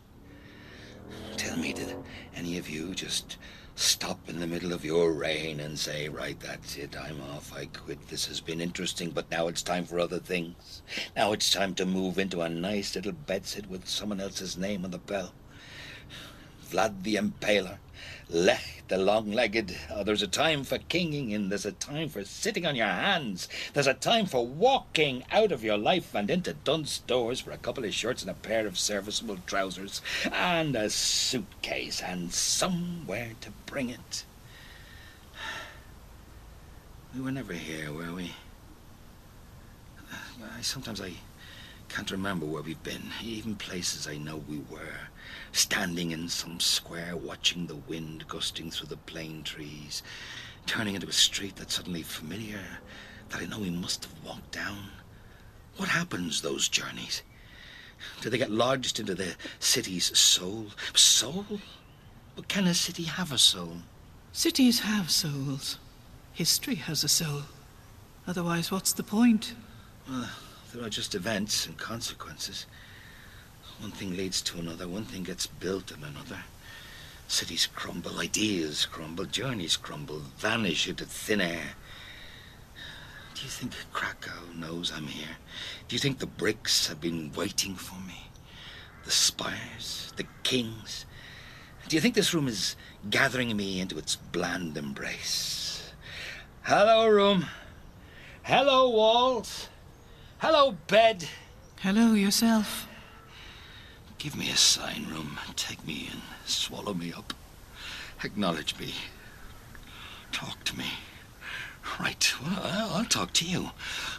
[1.37, 1.95] Tell me, did
[2.35, 3.37] any of you just
[3.75, 7.67] stop in the middle of your reign and say, right, that's it, I'm off, I
[7.67, 10.81] quit, this has been interesting, but now it's time for other things.
[11.15, 14.89] Now it's time to move into a nice little bedsit with someone else's name on
[14.89, 15.35] the bell.
[16.67, 17.77] Vlad the Impaler,
[18.27, 19.77] Lech the long-legged.
[19.91, 23.47] Oh, there's a time for kinging and there's a time for sitting on your hands.
[23.73, 27.57] There's a time for walking out of your life and into Dunnes Stores for a
[27.57, 33.51] couple of shirts and a pair of serviceable trousers and a suitcase and somewhere to
[33.65, 34.25] bring it.
[37.15, 38.31] We were never here, were we?
[40.11, 41.13] I, Sometimes I
[41.93, 45.09] can't remember where we've been, even places I know we were
[45.51, 50.01] standing in some square, watching the wind gusting through the plane trees,
[50.65, 52.63] turning into a street that's suddenly familiar,
[53.29, 54.89] that I know we must have walked down.
[55.77, 57.21] What happens, those journeys?
[58.21, 60.69] Do they get lodged into the city's soul?
[60.95, 61.45] Soul?
[62.35, 63.77] But can a city have a soul?
[64.31, 65.77] Cities have souls.
[66.31, 67.43] History has a soul.
[68.25, 69.53] Otherwise, what's the point?
[70.09, 70.27] Well,
[70.73, 72.65] there are just events and consequences.
[73.79, 76.39] One thing leads to another, one thing gets built and another.
[77.27, 81.75] Cities crumble, ideas crumble, journeys crumble, vanish into thin air.
[83.35, 85.37] Do you think Krakow knows I'm here?
[85.87, 88.27] Do you think the bricks have been waiting for me?
[89.05, 91.05] The spires, the kings?
[91.87, 92.75] Do you think this room is
[93.09, 95.91] gathering me into its bland embrace?
[96.63, 97.45] Hello, room.
[98.43, 99.67] Hello, walls.
[100.43, 101.29] Hello, bed.
[101.79, 102.85] Hello, yourself.
[104.17, 105.39] Give me a sign room.
[105.55, 106.19] Take me in.
[106.45, 107.33] Swallow me up.
[108.25, 108.93] Acknowledge me.
[110.33, 110.87] Talk to me.
[111.97, 113.69] Right, well, I'll talk to you.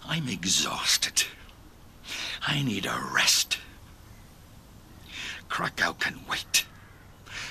[0.06, 1.24] I'm exhausted.
[2.48, 3.58] I need a rest.
[5.50, 6.64] Krakow can wait.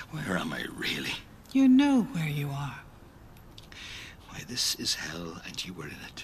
[0.09, 1.17] Where am I really?
[1.51, 2.79] You know where you are.
[4.29, 6.23] Why, this is hell, and you were in it.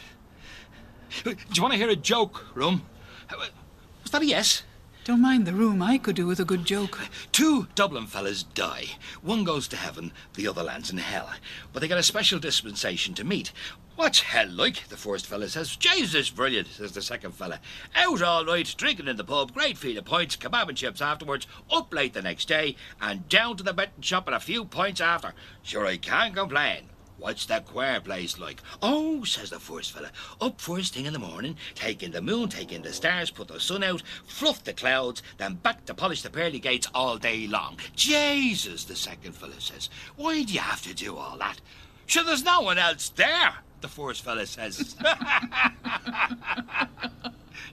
[1.24, 2.84] Do you want to hear a joke, Rum?
[3.30, 4.64] Was that a yes?
[5.04, 5.82] Don't mind the room.
[5.82, 7.00] I could do with a good joke.
[7.32, 8.86] Two Dublin fellas die.
[9.22, 11.32] One goes to heaven, the other lands in hell.
[11.74, 13.52] But they get a special dispensation to meet.
[13.96, 14.88] What's hell like?
[14.88, 15.76] The first fella says.
[15.76, 17.60] Jesus, brilliant, says the second fella.
[17.96, 21.48] Out all night, drinking in the pub, great feed of pints, kebab and chips afterwards,
[21.72, 25.02] up late the next day, and down to the betting shop and a few pints
[25.02, 25.34] after.
[25.64, 26.89] Sure, I can't complain.
[27.20, 28.62] What's the queer place like?
[28.82, 30.10] Oh, says the first fella.
[30.40, 33.50] Up first thing in the morning, take in the moon, take in the stars, put
[33.50, 37.46] the sun out, fluff the clouds, then back to polish the pearly gates all day
[37.46, 37.78] long.
[37.94, 39.90] Jesus, the second fella says.
[40.16, 41.60] Why do you have to do all that?
[42.06, 44.96] Sure, there's no one else there, the first fella says.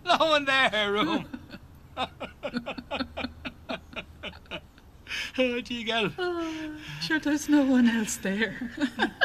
[0.05, 1.27] no one there, room.
[5.39, 6.13] oh, do you get it?
[7.01, 8.71] Sure, there's no one else there.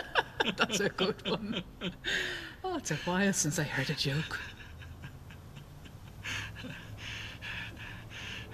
[0.58, 1.64] That's a good one.
[2.64, 4.40] Oh, it's a while since I heard a joke.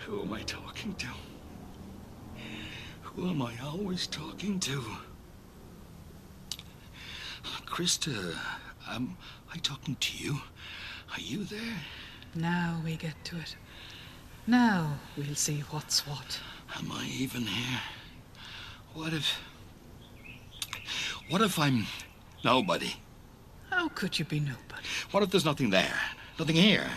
[0.05, 1.07] Who am I talking to?
[3.01, 4.83] Who am I always talking to?
[7.43, 8.37] Uh, Krista,
[8.89, 9.17] am
[9.53, 10.39] I talking to you?
[11.13, 11.81] Are you there?
[12.35, 13.55] Now we get to it.
[14.45, 16.39] Now we'll see what's what.
[16.75, 17.81] Am I even here?
[18.93, 19.39] What if.
[21.29, 21.87] What if I'm
[22.43, 22.95] nobody?
[23.69, 24.87] How could you be nobody?
[25.11, 25.99] What if there's nothing there?
[26.39, 26.89] Nothing here?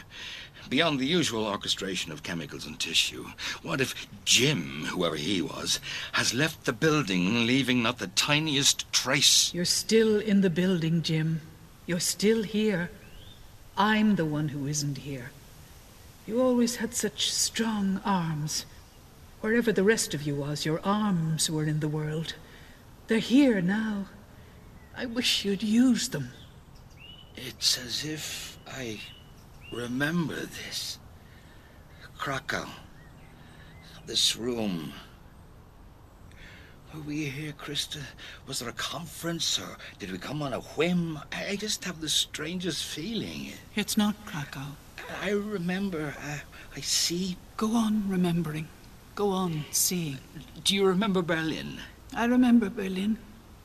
[0.68, 3.26] Beyond the usual orchestration of chemicals and tissue.
[3.62, 5.80] What if Jim, whoever he was,
[6.12, 9.52] has left the building, leaving not the tiniest trace?
[9.52, 11.40] You're still in the building, Jim.
[11.87, 12.90] You're still here.
[13.76, 15.33] I'm the one who isn't here.
[16.26, 18.64] You always had such strong arms.
[19.40, 22.35] Wherever the rest of you was, your arms were in the world.
[23.07, 24.07] They're here now.
[24.94, 26.31] I wish you'd use them.
[27.37, 29.00] It's as if I
[29.72, 30.98] remember this.
[32.18, 32.66] Krakow.
[34.05, 34.92] This room.
[36.92, 38.03] Were we here, Krista?
[38.46, 41.18] Was there a conference, or did we come on a whim?
[41.33, 43.53] I just have the strangest feeling.
[43.74, 44.76] It's not Krakow.
[45.22, 46.14] I remember.
[46.22, 46.38] Uh,
[46.76, 47.38] I see.
[47.57, 48.68] Go on remembering.
[49.20, 50.16] Go on seeing.
[50.64, 51.78] Do you remember Berlin?
[52.16, 53.18] I remember Berlin.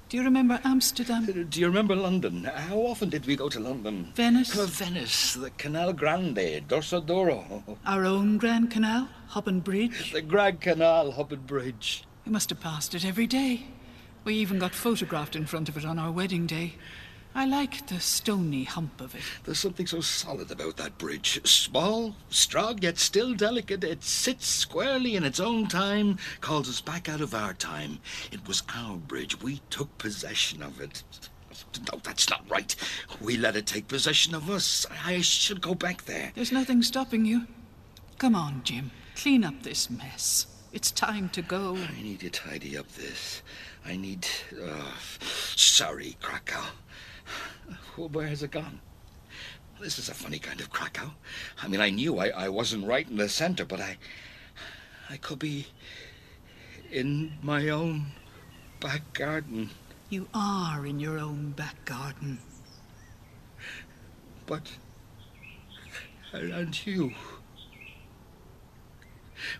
[0.09, 1.25] Do you remember Amsterdam?
[1.49, 2.43] Do you remember London?
[2.43, 4.11] How often did we go to London?
[4.15, 4.59] Venice?
[4.59, 9.07] Uh, Venice, the Canal Grande, Dorsoduro, Our own Grand Canal?
[9.31, 10.11] Huband Bridge?
[10.11, 12.03] the Grand Canal, Huband Bridge.
[12.25, 13.67] We must have passed it every day.
[14.25, 16.73] We even got photographed in front of it on our wedding day.
[17.37, 19.21] I like the stony hump of it.
[19.43, 21.45] There's something so solid about that bridge.
[21.45, 23.83] Small, strong, yet still delicate.
[23.83, 27.99] It sits squarely in its own time, calls us back out of our time.
[28.31, 29.41] It was our bridge.
[29.41, 31.03] We took possession of it.
[31.91, 32.73] No, that's not right.
[33.19, 34.85] We let it take possession of us.
[35.05, 36.31] I should go back there.
[36.35, 37.47] There's nothing stopping you.
[38.17, 38.91] Come on, Jim.
[39.17, 40.47] Clean up this mess.
[40.71, 41.75] It's time to go.
[41.75, 43.41] I need to tidy up this.
[43.85, 44.25] I need.
[44.61, 44.91] Uh,
[45.55, 46.63] sorry, Krakow.
[47.97, 48.79] Where has it gone?
[49.81, 51.11] This is a funny kind of Krakow.
[51.61, 53.97] I mean, I knew I, I wasn't right in the center, but I.
[55.09, 55.67] I could be.
[56.91, 58.07] in my own
[58.79, 59.69] back garden.
[60.09, 62.39] You are in your own back garden.
[64.45, 64.71] But.
[66.33, 67.13] And you.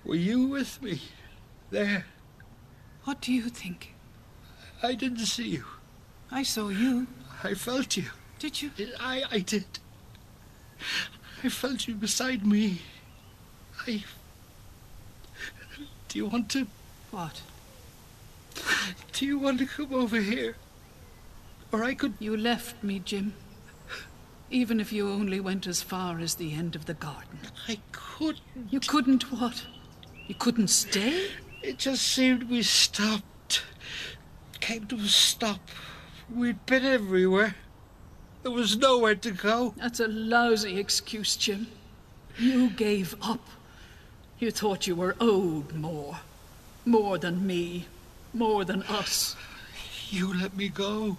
[0.03, 1.01] Were you with me?
[1.71, 2.05] There.
[3.03, 3.93] What do you think?
[4.81, 5.65] I didn't see you.
[6.31, 7.07] I saw you.
[7.43, 8.05] I felt you.
[8.39, 8.71] Did you?
[8.99, 9.65] I, I did.
[11.43, 12.81] I felt you beside me.
[13.87, 14.03] I.
[16.07, 16.67] Do you want to.
[17.11, 17.41] What?
[19.13, 20.55] Do you want to come over here?
[21.71, 22.13] Or I could.
[22.19, 23.33] You left me, Jim.
[24.49, 27.39] Even if you only went as far as the end of the garden.
[27.67, 28.41] I couldn't.
[28.69, 29.65] You couldn't what?
[30.27, 31.29] You couldn't stay?
[31.61, 33.63] It just seemed we stopped.
[34.59, 35.59] Came to a stop.
[36.33, 37.55] We'd been everywhere.
[38.43, 39.73] There was nowhere to go.
[39.77, 41.67] That's a lousy excuse, Jim.
[42.37, 43.47] You gave up.
[44.39, 46.19] You thought you were owed more.
[46.85, 47.87] More than me.
[48.33, 49.35] More than us.
[50.09, 51.17] You let me go.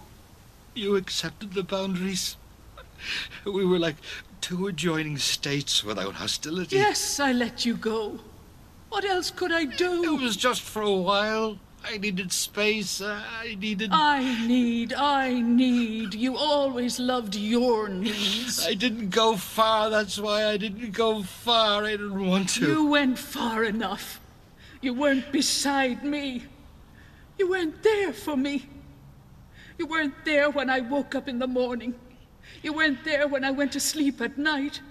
[0.73, 2.37] You accepted the boundaries.
[3.45, 3.97] We were like
[4.41, 6.75] two adjoining states without hostility.
[6.75, 8.19] Yes, I let you go.
[8.89, 10.03] What else could I do?
[10.03, 11.59] It was just for a while.
[11.87, 12.99] I needed space.
[13.01, 13.89] uh, I needed.
[13.93, 16.13] I need, I need.
[16.13, 18.65] You always loved your needs.
[18.65, 19.89] I didn't go far.
[19.89, 21.85] That's why I didn't go far.
[21.85, 22.67] I didn't want to.
[22.67, 24.19] You went far enough.
[24.81, 26.43] You weren't beside me.
[27.39, 28.67] You weren't there for me.
[29.77, 31.95] You weren't there when I woke up in the morning.
[32.63, 34.81] You weren't there when I went to sleep at night.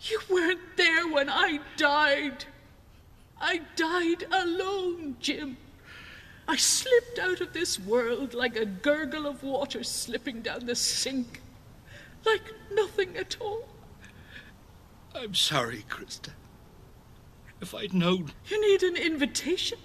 [0.00, 2.46] You weren't there when I died.
[3.40, 5.56] I died alone, Jim.
[6.52, 11.40] I slipped out of this world like a gurgle of water slipping down the sink,
[12.26, 13.66] like nothing at all.
[15.14, 16.32] I'm sorry, Christa.
[17.62, 18.32] If I'd known.
[18.48, 19.78] You need an invitation.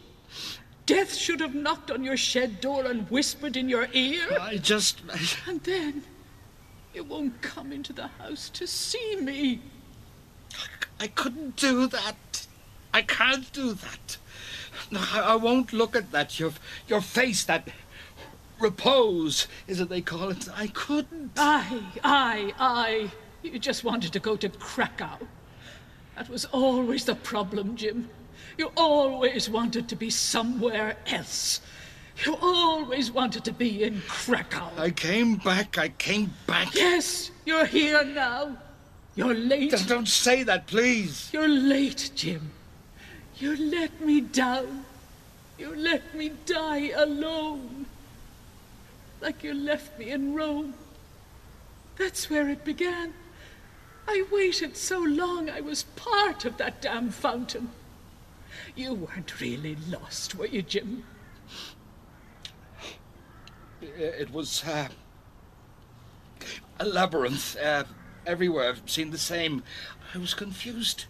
[0.85, 4.37] Death should have knocked on your shed door and whispered in your ear.
[4.37, 5.01] I just.
[5.47, 6.03] And then
[6.93, 9.61] you won't come into the house to see me.
[10.99, 12.45] I couldn't do that.
[12.93, 14.17] I can't do that.
[14.91, 16.39] No, I, I won't look at that.
[16.39, 16.53] Your,
[16.87, 17.67] your face, that
[18.59, 20.47] repose, is it they call it?
[20.55, 21.31] I couldn't.
[21.37, 23.11] Aye, aye, aye.
[23.43, 25.19] You just wanted to go to Krakow.
[26.15, 28.09] That was always the problem, Jim.
[28.57, 31.61] You always wanted to be somewhere else.
[32.25, 34.71] You always wanted to be in Krakow.
[34.77, 35.77] I came back.
[35.77, 36.73] I came back.
[36.73, 38.57] Yes, you're here now.
[39.15, 39.71] You're late.
[39.71, 41.29] Just don't say that, please.
[41.31, 42.51] You're late, Jim.
[43.39, 44.85] You let me down.
[45.57, 47.85] You let me die alone.
[49.21, 50.73] Like you left me in Rome.
[51.97, 53.13] That's where it began.
[54.07, 57.69] I waited so long I was part of that damn fountain.
[58.75, 61.03] You weren't really lost, were you, Jim?
[63.81, 64.87] It was uh,
[66.79, 67.57] a labyrinth.
[67.57, 67.83] Uh,
[68.25, 69.63] everywhere I've seen the same.
[70.13, 71.05] I was confused.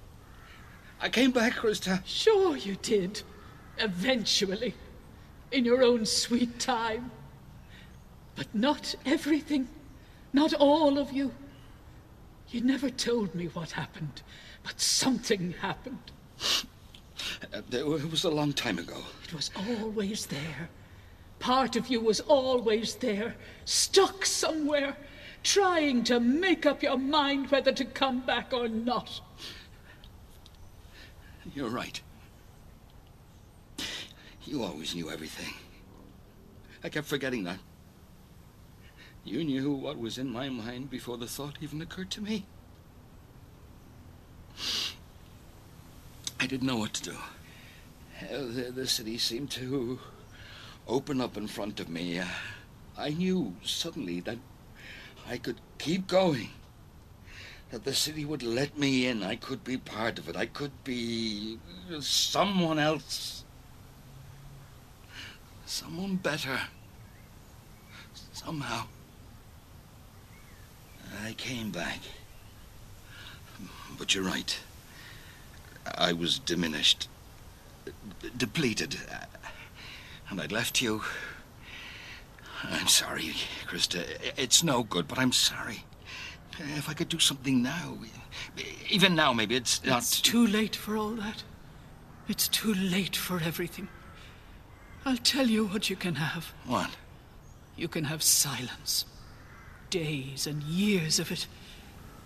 [0.99, 2.01] I came back, Christa.
[2.05, 3.21] Sure you did.
[3.77, 4.73] Eventually.
[5.51, 7.11] In your own sweet time.
[8.35, 9.67] But not everything.
[10.33, 11.31] Not all of you.
[12.49, 14.21] You never told me what happened,
[14.63, 16.11] but something happened.
[17.53, 18.97] Uh, it was a long time ago.
[19.23, 20.69] It was always there.
[21.39, 23.35] Part of you was always there,
[23.65, 24.95] stuck somewhere,
[25.43, 29.19] trying to make up your mind whether to come back or not.
[31.55, 32.01] You're right.
[34.43, 35.53] You always knew everything.
[36.83, 37.59] I kept forgetting that.
[39.23, 42.45] You knew what was in my mind before the thought even occurred to me.
[46.39, 47.17] I didn't know what to do.
[48.31, 49.99] The, the city seemed to
[50.87, 52.21] open up in front of me.
[52.97, 54.37] I knew suddenly that
[55.27, 56.51] I could keep going.
[57.72, 59.24] That the city would let me in.
[59.24, 60.38] I could be part of it.
[60.38, 61.59] I could be
[61.99, 63.43] someone else.
[65.65, 66.59] Someone better.
[68.32, 68.86] Somehow.
[71.26, 71.99] I came back.
[73.97, 74.57] But you're right.
[75.95, 77.07] I was diminished,
[78.38, 78.97] depleted,
[80.30, 81.01] and I'd left you.
[82.63, 83.34] I'm sorry,
[83.68, 84.05] Christa.
[84.38, 85.84] It's no good, but I'm sorry.
[86.59, 87.97] If I could do something now,
[88.89, 89.99] even now, maybe it's not.
[89.99, 91.43] It's too late for all that.
[92.27, 93.87] It's too late for everything.
[95.05, 96.53] I'll tell you what you can have.
[96.65, 96.89] What?
[97.75, 99.05] You can have silence.
[99.89, 101.47] Days and years of it.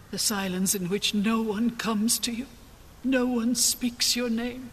[0.09, 2.47] The silence in which no one comes to you,
[3.03, 4.71] no one speaks your name.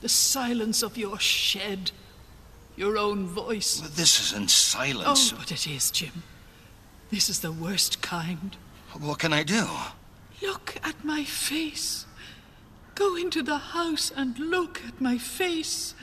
[0.00, 1.90] The silence of your shed,
[2.76, 3.80] your own voice.
[3.80, 5.32] Well, this isn't silence.
[5.32, 6.22] Oh, but it is, Jim.
[7.10, 8.56] This is the worst kind.
[8.98, 9.66] What can I do?
[10.40, 12.06] Look at my face.
[12.94, 15.94] Go into the house and look at my face.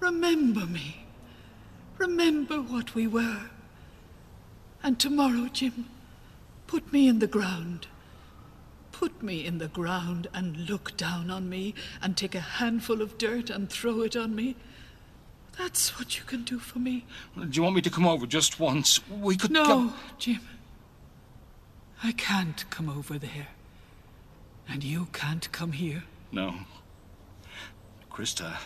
[0.00, 1.04] Remember me.
[1.98, 3.50] Remember what we were.
[4.82, 5.90] And tomorrow, Jim,
[6.66, 7.88] put me in the ground.
[8.92, 13.18] Put me in the ground and look down on me and take a handful of
[13.18, 14.56] dirt and throw it on me.
[15.58, 17.04] That's what you can do for me.
[17.36, 19.00] Do you want me to come over just once?
[19.10, 19.50] We could.
[19.50, 20.40] No, go- Jim.
[22.02, 23.48] I can't come over there.
[24.68, 26.04] And you can't come here.
[26.30, 26.54] No.
[28.10, 28.56] Krista.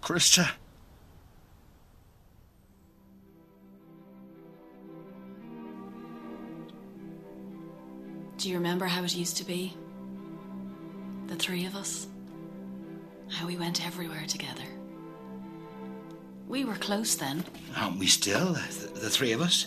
[0.00, 0.50] Krista.
[8.38, 9.76] Do you remember how it used to be?
[11.28, 12.06] The three of us?
[13.32, 14.62] How we went everywhere together.
[16.48, 17.44] We were close then.
[17.76, 18.52] Aren't we still?
[18.54, 19.66] The, the three of us?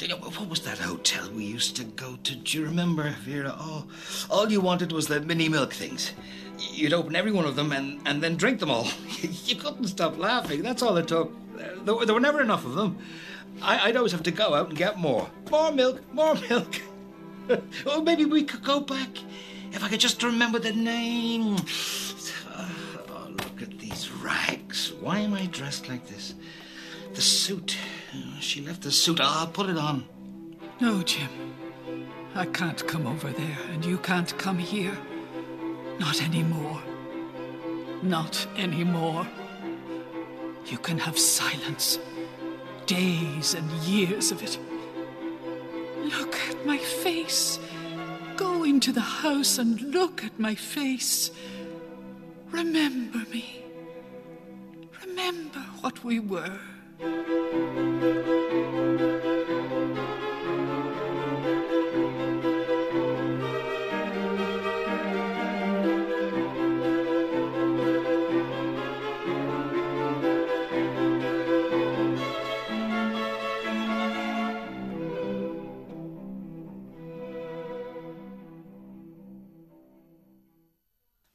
[0.00, 2.34] What was that hotel we used to go to?
[2.36, 3.54] Do you remember, Vera?
[3.58, 3.84] Oh,
[4.30, 6.12] all you wanted was the mini milk things.
[6.58, 8.86] You'd open every one of them and, and then drink them all.
[9.44, 10.62] you couldn't stop laughing.
[10.62, 11.32] That's all it took.
[11.84, 12.98] There, were- there were never enough of them.
[13.60, 15.28] I, I'd always have to go out and get more.
[15.50, 16.80] More milk, more milk.
[17.86, 19.08] oh, maybe we could go back.
[19.72, 21.56] If I could just remember the name.
[24.28, 24.92] Rags.
[25.00, 26.34] Why am I dressed like this?
[27.14, 27.76] The suit.
[28.40, 29.20] She left the suit.
[29.20, 30.04] I'll put it on.
[30.80, 31.30] No, Jim.
[32.34, 34.96] I can't come over there, and you can't come here.
[35.98, 36.80] Not anymore.
[38.02, 39.26] Not anymore.
[40.66, 41.98] You can have silence.
[42.86, 44.58] Days and years of it.
[46.02, 47.58] Look at my face.
[48.36, 51.30] Go into the house and look at my face.
[52.50, 53.57] Remember me.
[55.18, 56.60] Remember what we were.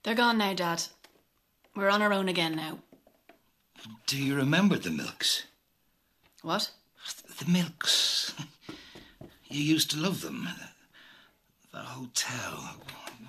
[0.04, 0.84] They're gone now, Dad.
[1.76, 2.80] We're on our own again now.
[4.08, 5.44] Do you remember the milks?
[6.42, 6.72] What?
[7.40, 8.34] The milks.
[9.50, 10.50] You used to love them.
[11.72, 12.76] The hotel.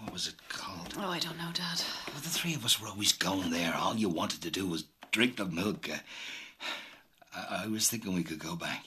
[0.00, 0.94] What was it called?
[0.98, 1.82] Oh, I don't know, Dad.
[2.06, 3.74] Well, the three of us were always going there.
[3.76, 5.86] All you wanted to do was drink the milk.
[5.90, 5.98] Uh,
[7.36, 8.86] I, I was thinking we could go back.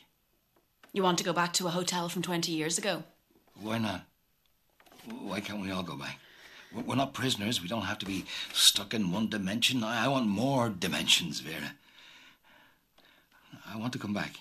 [0.94, 3.04] You want to go back to a hotel from 20 years ago?
[3.62, 4.02] Why not?
[5.22, 6.18] Why can't we all go back?
[6.74, 7.62] We're we're not prisoners.
[7.62, 9.84] We don't have to be stuck in one dimension.
[9.84, 11.74] I, I want more dimensions, Vera.
[13.66, 14.40] I want to come back.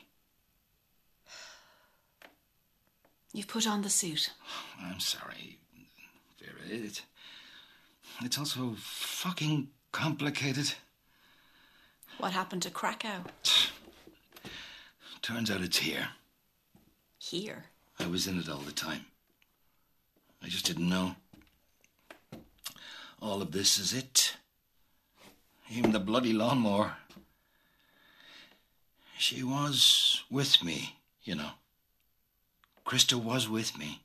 [3.32, 4.30] You've put on the suit.
[4.80, 5.58] I'm sorry,
[6.40, 6.84] Vera.
[6.84, 7.02] It,
[8.22, 10.72] it's also fucking complicated.
[12.18, 13.24] What happened to Krakow?
[15.20, 16.08] Turns out it's here.
[17.18, 17.64] Here.
[17.98, 19.04] I was in it all the time.
[20.42, 21.16] I just didn't know.
[23.20, 24.36] All of this is it.
[25.70, 26.96] Even the bloody lawnmower.
[29.18, 31.50] She was with me, you know.
[32.84, 34.02] Krista was with me.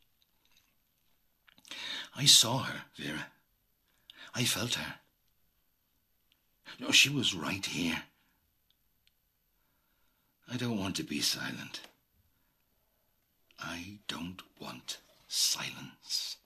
[2.16, 3.28] I saw her, Vera.
[4.34, 4.96] I felt her.
[6.80, 8.04] No, she was right here.
[10.52, 11.82] I don't want to be silent.
[13.60, 14.98] I don't want
[15.28, 16.38] silence.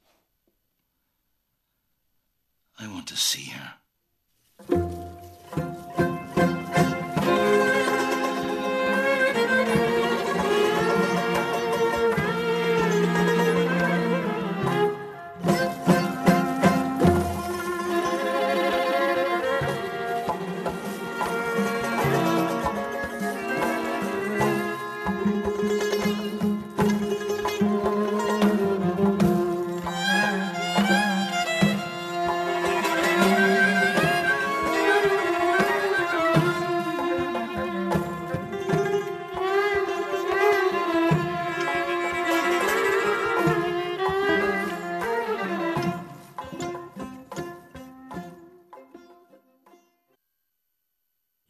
[2.78, 5.24] I want to see her.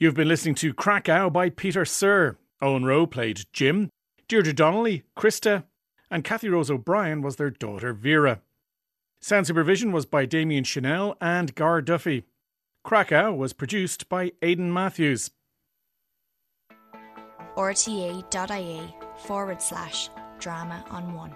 [0.06, 2.38] You've been listening to Krakow by Peter Sirr.
[2.62, 3.90] Owen Roe played Jim,
[4.28, 5.64] Deirdre Donnelly, Krista,
[6.12, 8.42] and Kathy Rose O'Brien was their daughter Vera.
[9.20, 12.26] Sound supervision was by Damien Chanel and Gar Duffy.
[12.84, 15.32] Krakow was produced by Aidan Matthews.
[17.58, 18.96] rte.ie
[19.26, 21.34] forward slash drama on one.